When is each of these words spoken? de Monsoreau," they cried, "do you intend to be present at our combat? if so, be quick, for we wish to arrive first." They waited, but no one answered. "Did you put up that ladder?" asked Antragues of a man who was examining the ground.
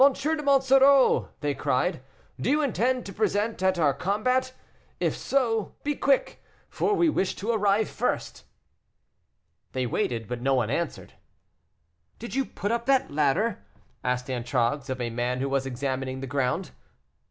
de 0.13 0.41
Monsoreau," 0.41 1.29
they 1.41 1.53
cried, 1.53 2.01
"do 2.39 2.49
you 2.49 2.63
intend 2.63 3.05
to 3.05 3.11
be 3.11 3.17
present 3.17 3.61
at 3.61 3.77
our 3.77 3.93
combat? 3.93 4.51
if 4.99 5.15
so, 5.15 5.75
be 5.83 5.93
quick, 5.93 6.41
for 6.71 6.95
we 6.95 7.07
wish 7.07 7.35
to 7.35 7.51
arrive 7.51 7.87
first." 7.87 8.43
They 9.73 9.85
waited, 9.85 10.27
but 10.27 10.41
no 10.41 10.55
one 10.55 10.71
answered. 10.71 11.13
"Did 12.17 12.33
you 12.33 12.45
put 12.45 12.71
up 12.71 12.87
that 12.87 13.11
ladder?" 13.11 13.63
asked 14.03 14.27
Antragues 14.27 14.89
of 14.89 14.99
a 14.99 15.11
man 15.11 15.39
who 15.39 15.47
was 15.49 15.67
examining 15.67 16.19
the 16.19 16.25
ground. 16.25 16.71